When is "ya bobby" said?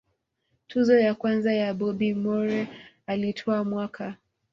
1.53-2.13